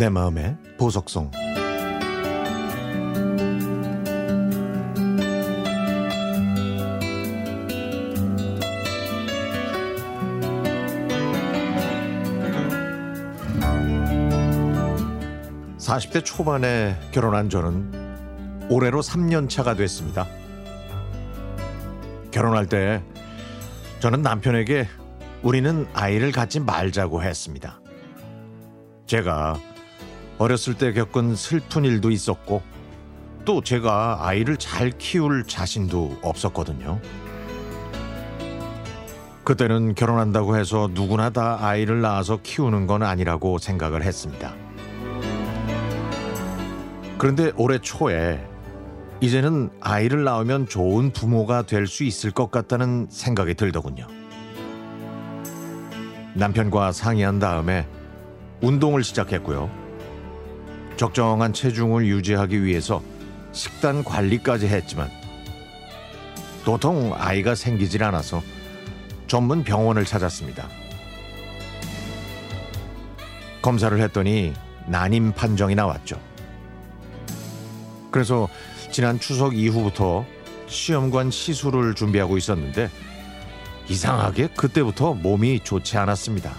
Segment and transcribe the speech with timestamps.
[0.00, 1.30] 내 마음의 보석성
[15.76, 20.26] 4 0대 초반에 결혼한 저는 올해로 3년 차가 됐습니다.
[22.30, 23.02] 결혼할 때
[23.98, 24.88] 저는 남편에게
[25.42, 27.82] 우리는 아이를 갖지 말자고 했습니다.
[29.04, 29.60] 제가
[30.40, 32.62] 어렸을 때 겪은 슬픈 일도 있었고
[33.44, 36.98] 또 제가 아이를 잘 키울 자신도 없었거든요.
[39.44, 44.54] 그때는 결혼한다고 해서 누구나 다 아이를 낳아서 키우는 건 아니라고 생각을 했습니다.
[47.18, 48.42] 그런데 올해 초에
[49.20, 54.06] 이제는 아이를 낳으면 좋은 부모가 될 수 있을 것 같다는 생각이 들더군요.
[56.32, 57.86] 남편과 상의한 다음에
[58.62, 59.79] 운동을 시작했고요.
[61.00, 63.02] 적정한 체중을 유지하기 위해서
[63.52, 65.10] 식단 관리까지 했지만
[66.62, 68.42] 도통 아이가 생기질 않아서
[69.26, 70.68] 전문 병원을 찾았습니다.
[73.62, 74.52] 검사를 했더니
[74.88, 76.20] 난임 판정이 나왔죠.
[78.10, 78.46] 그래서
[78.92, 80.26] 지난 추석 이후부터
[80.66, 82.90] 시험관 시술을 준비하고 있었는데
[83.88, 86.52] 이상하게 그때부터 몸이 좋지 않았습니다.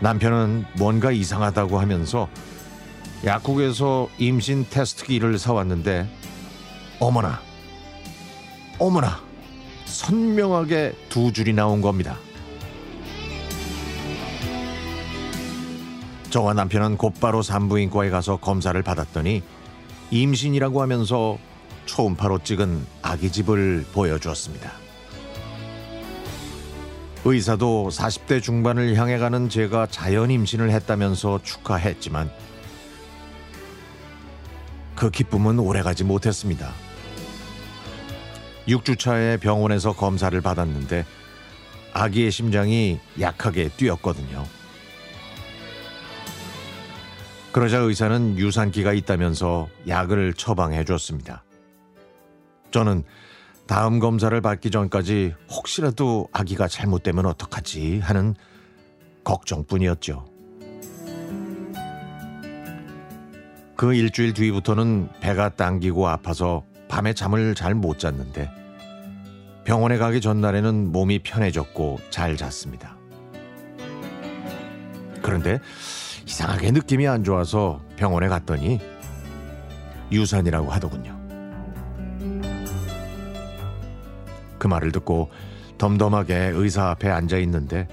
[0.00, 2.28] 남편은 뭔가 이상하다고 하면서
[3.24, 6.08] 약국에서 임신 테스트기를 사왔는데
[7.00, 7.40] 어머나
[8.78, 9.20] 어머나
[9.86, 12.16] 선명하게 두 줄이 나온 겁니다.
[16.30, 19.42] 저와 남편은 곧바로 산부인과에 가서 검사를 받았더니
[20.10, 21.38] 임신이라고 하면서
[21.86, 24.85] 초음파로 찍은 아기 집을 보여주었습니다.
[27.28, 32.30] 의사도 40대 중반을 향해 가는 제가 자연 임신을 했다면서 축하했지만
[34.94, 36.72] 그 기쁨은 오래가지 못했습니다.
[38.68, 41.04] 6주차에 병원에서 검사를 받았는데
[41.92, 44.46] 아기의 심장이 약하게 뛰었거든요.
[47.50, 51.42] 그러자 의사는 유산기가 있다면서 약을 처방해 줬습니다.
[52.70, 53.02] 저는
[53.66, 58.34] 다음 검사를 받기 전까지 혹시라도 아기가 잘못되면 어떡하지 하는
[59.24, 60.24] 걱정뿐이었죠.
[63.76, 68.50] 그 일주일 뒤부터는 배가 당기고 아파서 밤에 잠을 잘 못 잤는데
[69.64, 72.96] 병원에 가기 전날에는 몸이 편해졌고 잘 잤습니다.
[75.20, 75.58] 그런데
[76.24, 78.80] 이상하게 느낌이 안 좋아서 병원에 갔더니
[80.12, 81.25] 유산이라고 하더군요.
[84.58, 85.30] 그 말을 듣고
[85.78, 87.88] 덤덤하게 의사 앞에 앉아 있는데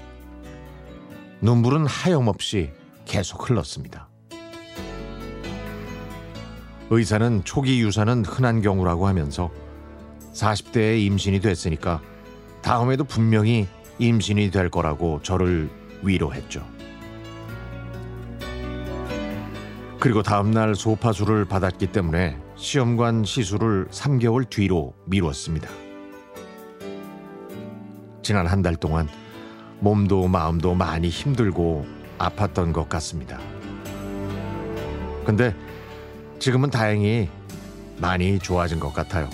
[1.40, 2.72] 눈물은 하염없이
[3.04, 4.08] 계속 흘렀습니다.
[6.90, 9.50] 의사는 초기 유산은 흔한 경우라고 하면서
[10.32, 12.00] 40대에 임신이 됐으니까
[12.62, 13.66] 다음에도 분명히
[13.98, 15.70] 임신이 될 거라고 저를
[16.02, 16.66] 위로했죠.
[20.00, 25.83] 그리고 다음날 소파수를 받았기 때문에 시험관 시술을 3개월 뒤로 미뤘습니다.
[28.24, 29.06] 지난 한 달 동안
[29.80, 31.86] 몸도 마음도 많이 힘들고
[32.18, 33.38] 아팠던 것 같습니다.
[35.26, 35.54] 근데
[36.38, 37.28] 지금은 다행히
[37.98, 39.28] 많이 좋아진 것 같아요.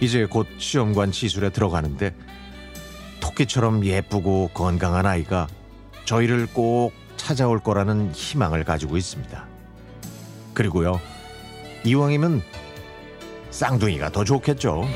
[0.00, 2.14] 이제 곧 시험관 시술에 들어가는데
[3.20, 5.48] 토끼처럼 예쁘고 건강한 아이가
[6.04, 9.44] 저희를 꼭 찾아올 거라는 희망을 가지고 있습니다.
[10.54, 11.00] 그리고요,
[11.84, 12.42] 이왕이면
[13.50, 14.86] 쌍둥이가 더 좋겠죠.